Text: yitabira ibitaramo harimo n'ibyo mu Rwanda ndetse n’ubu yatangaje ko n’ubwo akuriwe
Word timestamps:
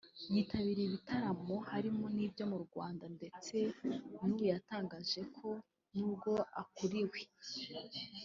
yitabira 0.33 0.81
ibitaramo 0.83 1.55
harimo 1.71 2.05
n'ibyo 2.15 2.43
mu 2.51 2.57
Rwanda 2.65 3.05
ndetse 3.17 3.55
n’ubu 4.15 4.43
yatangaje 4.51 5.21
ko 5.35 5.47
n’ubwo 5.95 6.31
akuriwe 6.61 7.19